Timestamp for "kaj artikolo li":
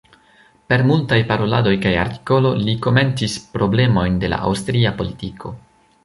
1.83-2.73